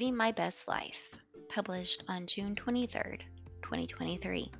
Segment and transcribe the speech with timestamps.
[0.00, 1.14] Living My Best Life,
[1.50, 3.20] published on June 23rd,
[3.62, 4.50] 2023.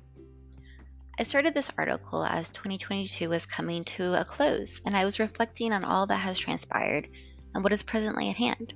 [1.17, 5.73] I started this article as 2022 was coming to a close, and I was reflecting
[5.73, 7.07] on all that has transpired
[7.55, 8.75] and what is presently at hand.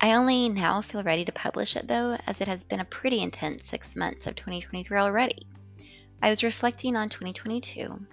[0.00, 3.20] I only now feel ready to publish it though, as it has been a pretty
[3.20, 5.46] intense six months of 2023 already.
[6.20, 8.06] I was reflecting on 2022.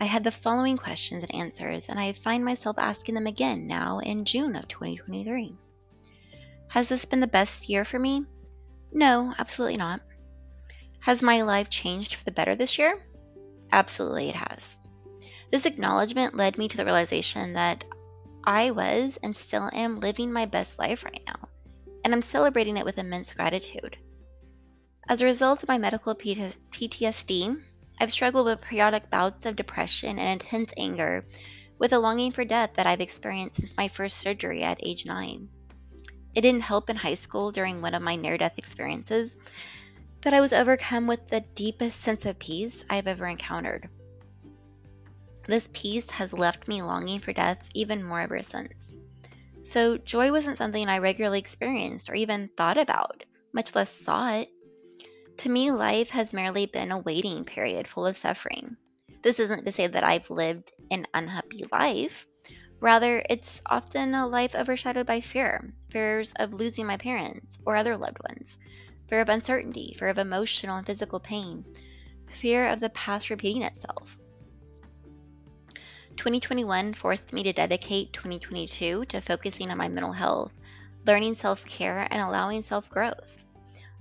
[0.00, 3.98] I had the following questions and answers, and I find myself asking them again now
[3.98, 5.56] in June of 2023.
[6.70, 8.24] Has this been the best year for me?
[8.92, 10.02] No, absolutely not.
[11.00, 12.94] Has my life changed for the better this year?
[13.72, 14.78] Absolutely, it has.
[15.50, 17.84] This acknowledgement led me to the realization that
[18.44, 21.48] I was and still am living my best life right now,
[22.04, 23.96] and I'm celebrating it with immense gratitude.
[25.08, 27.60] As a result of my medical PTSD,
[27.98, 31.26] I've struggled with periodic bouts of depression and intense anger
[31.80, 35.48] with a longing for death that I've experienced since my first surgery at age 9.
[36.34, 39.36] It didn't help in high school during one of my near death experiences
[40.22, 43.88] that I was overcome with the deepest sense of peace I've ever encountered.
[45.46, 48.96] This peace has left me longing for death even more ever since.
[49.62, 54.48] So, joy wasn't something I regularly experienced or even thought about, much less saw it.
[55.38, 58.76] To me, life has merely been a waiting period full of suffering.
[59.22, 62.26] This isn't to say that I've lived an unhappy life.
[62.80, 67.96] Rather, it's often a life overshadowed by fear fears of losing my parents or other
[67.96, 68.56] loved ones,
[69.06, 71.64] fear of uncertainty, fear of emotional and physical pain,
[72.28, 74.16] fear of the past repeating itself.
[76.16, 80.52] 2021 forced me to dedicate 2022 to focusing on my mental health,
[81.06, 83.44] learning self care, and allowing self growth.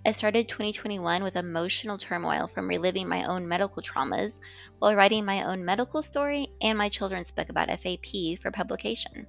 [0.05, 4.39] I started 2021 with emotional turmoil from reliving my own medical traumas
[4.80, 9.27] while writing my own medical story and my children's book about FAP for publication.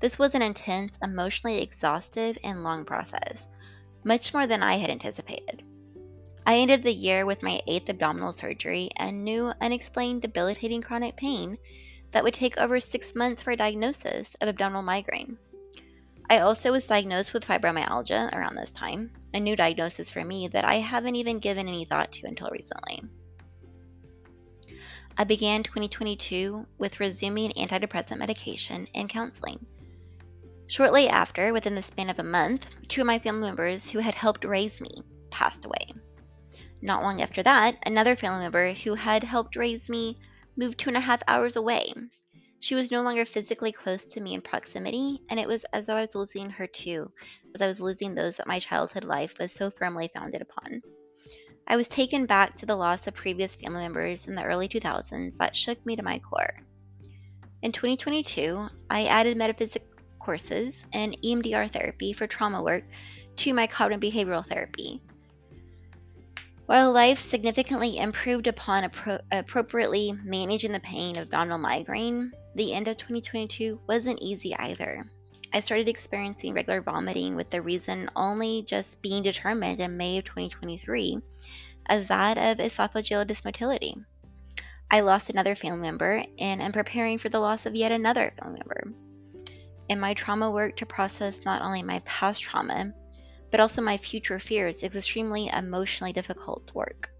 [0.00, 3.46] This was an intense, emotionally exhaustive, and long process,
[4.02, 5.62] much more than I had anticipated.
[6.44, 11.56] I ended the year with my eighth abdominal surgery and new, unexplained, debilitating chronic pain
[12.10, 15.38] that would take over six months for a diagnosis of abdominal migraine.
[16.30, 20.64] I also was diagnosed with fibromyalgia around this time, a new diagnosis for me that
[20.64, 23.02] I haven't even given any thought to until recently.
[25.18, 29.66] I began 2022 with resuming antidepressant medication and counseling.
[30.68, 34.14] Shortly after, within the span of a month, two of my family members who had
[34.14, 35.92] helped raise me passed away.
[36.80, 40.18] Not long after that, another family member who had helped raise me
[40.56, 41.92] moved two and a half hours away
[42.62, 45.96] she was no longer physically close to me in proximity, and it was as though
[45.96, 47.10] I was losing her too,
[47.56, 50.80] as I was losing those that my childhood life was so firmly founded upon.
[51.66, 55.38] I was taken back to the loss of previous family members in the early 2000s
[55.38, 56.54] that shook me to my core.
[57.62, 59.84] In 2022, I added metaphysics
[60.20, 62.84] courses and EMDR therapy for trauma work
[63.38, 65.02] to my cognitive behavioral therapy.
[66.66, 72.88] While life significantly improved upon appro- appropriately managing the pain of abdominal migraine, the end
[72.88, 75.04] of 2022 wasn't easy either.
[75.52, 80.24] I started experiencing regular vomiting with the reason only just being determined in May of
[80.24, 81.20] 2023
[81.86, 84.02] as that of esophageal dysmotility.
[84.90, 88.60] I lost another family member and am preparing for the loss of yet another family
[88.60, 88.92] member.
[89.88, 92.94] In my trauma work to process not only my past trauma,
[93.52, 97.10] but also my future fears is extremely emotionally difficult work.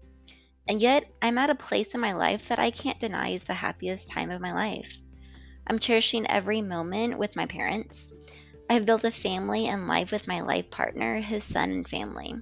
[0.67, 3.53] And yet, I'm at a place in my life that I can't deny is the
[3.53, 4.97] happiest time of my life.
[5.67, 8.09] I'm cherishing every moment with my parents.
[8.69, 12.33] I have built a family and life with my life partner, his son, and family.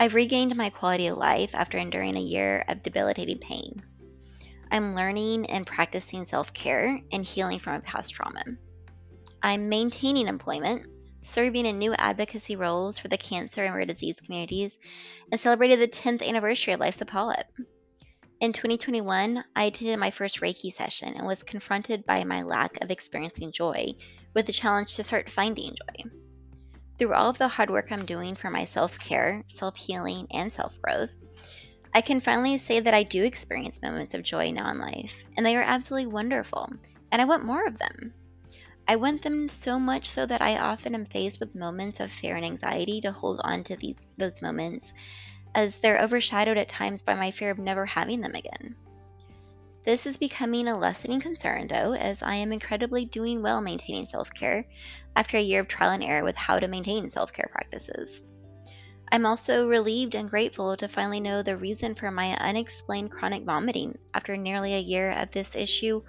[0.00, 3.82] I've regained my quality of life after enduring a year of debilitating pain.
[4.70, 8.44] I'm learning and practicing self care and healing from a past trauma.
[9.42, 10.86] I'm maintaining employment,
[11.22, 14.78] serving in new advocacy roles for the cancer and rare disease communities,
[15.30, 17.46] and celebrated the 10th anniversary of Life's a Polyp.
[18.40, 22.90] In 2021, I attended my first Reiki session and was confronted by my lack of
[22.90, 23.94] experiencing joy
[24.34, 26.10] with the challenge to start finding joy.
[26.98, 30.52] Through all of the hard work I'm doing for my self care, self healing, and
[30.52, 31.14] self growth,
[31.92, 35.44] I can finally say that I do experience moments of joy now in life, and
[35.44, 36.70] they are absolutely wonderful,
[37.10, 38.14] and I want more of them.
[38.90, 42.34] I want them so much so that I often am faced with moments of fear
[42.34, 44.92] and anxiety to hold on to these those moments
[45.54, 48.74] as they're overshadowed at times by my fear of never having them again.
[49.84, 54.34] This is becoming a lessening concern, though, as I am incredibly doing well maintaining self
[54.34, 54.66] care
[55.14, 58.20] after a year of trial and error with how to maintain self care practices.
[59.12, 63.98] I'm also relieved and grateful to finally know the reason for my unexplained chronic vomiting
[64.14, 66.02] after nearly a year of this issue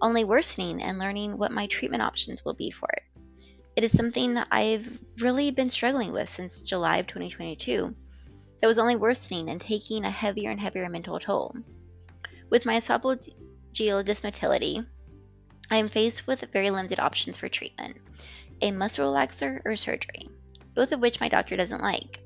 [0.00, 3.02] only worsening and learning what my treatment options will be for it.
[3.76, 7.94] It is something I've really been struggling with since July of 2022
[8.60, 11.56] that was only worsening and taking a heavier and heavier mental toll.
[12.50, 14.86] With my esophageal dysmotility,
[15.70, 17.96] I am faced with very limited options for treatment
[18.62, 20.28] a muscle relaxer or surgery,
[20.74, 22.20] both of which my doctor doesn't like.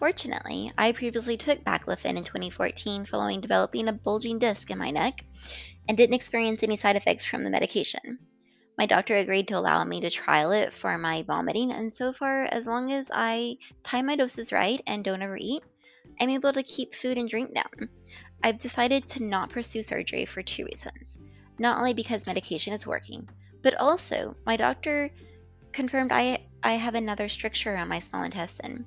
[0.00, 5.22] Fortunately, I previously took baclofen in 2014 following developing a bulging disc in my neck
[5.86, 8.18] and didn't experience any side effects from the medication.
[8.78, 12.44] My doctor agreed to allow me to trial it for my vomiting, and so far,
[12.44, 15.62] as long as I time my doses right and don't overeat,
[16.18, 17.90] I'm able to keep food and drink down.
[18.42, 21.18] I've decided to not pursue surgery for two reasons.
[21.58, 23.28] Not only because medication is working,
[23.60, 25.10] but also my doctor
[25.72, 28.86] confirmed I, I have another stricture on my small intestine.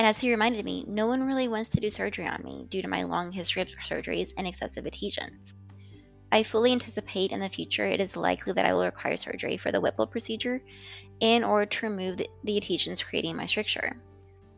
[0.00, 2.80] And as he reminded me, no one really wants to do surgery on me due
[2.80, 5.54] to my long history of surgeries and excessive adhesions.
[6.32, 9.70] I fully anticipate in the future it is likely that I will require surgery for
[9.70, 10.62] the Whipple procedure
[11.20, 14.02] in order to remove the, adhesions creating my stricture.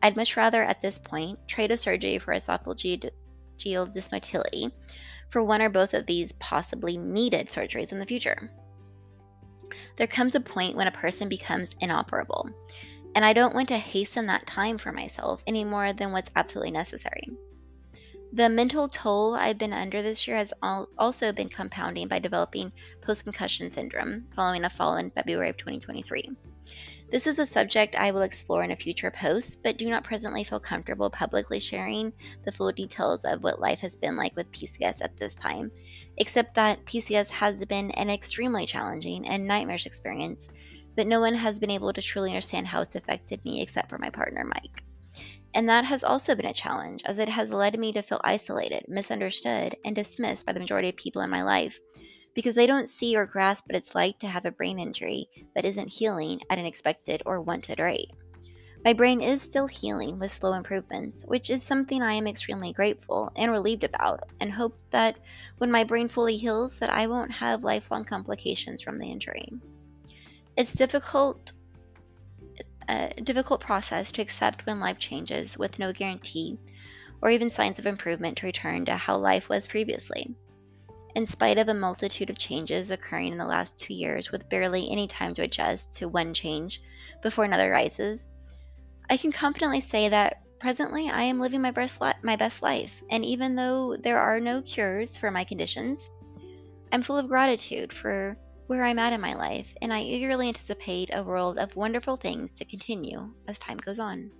[0.01, 3.11] I'd much rather at this point trade a surgery for esophageal
[3.61, 4.71] dysmotility
[5.29, 8.49] for one or both of these possibly needed surgeries in the future.
[9.97, 12.49] There comes a point when a person becomes inoperable,
[13.15, 16.71] and I don't want to hasten that time for myself any more than what's absolutely
[16.71, 17.29] necessary.
[18.33, 22.71] The mental toll I've been under this year has also been compounding by developing
[23.01, 26.31] post concussion syndrome following a fall in February of 2023.
[27.11, 30.43] This is a subject I will explore in a future post, but do not presently
[30.43, 32.11] feel comfortable publicly sharing
[32.43, 35.71] the full details of what life has been like with PCS at this time,
[36.17, 40.49] except that PCS has been an extremely challenging and nightmarish experience
[40.95, 43.97] that no one has been able to truly understand how it's affected me except for
[43.97, 44.83] my partner, Mike.
[45.53, 48.85] And that has also been a challenge, as it has led me to feel isolated,
[48.87, 51.79] misunderstood, and dismissed by the majority of people in my life
[52.33, 55.65] because they don't see or grasp what it's like to have a brain injury that
[55.65, 58.09] isn't healing at an expected or wanted rate.
[58.83, 63.31] My brain is still healing with slow improvements, which is something I am extremely grateful
[63.35, 65.17] and relieved about, and hope that
[65.57, 69.47] when my brain fully heals that I won't have lifelong complications from the injury.
[70.55, 71.51] It's difficult
[72.87, 76.59] a difficult process to accept when life changes with no guarantee
[77.21, 80.35] or even signs of improvement to return to how life was previously.
[81.15, 84.89] In spite of a multitude of changes occurring in the last two years with barely
[84.91, 86.81] any time to adjust to one change
[87.21, 88.29] before another rises,
[89.09, 93.01] I can confidently say that presently I am living my best, li- my best life,
[93.09, 96.09] and even though there are no cures for my conditions,
[96.91, 101.09] I'm full of gratitude for where I'm at in my life, and I eagerly anticipate
[101.13, 104.31] a world of wonderful things to continue as time goes on.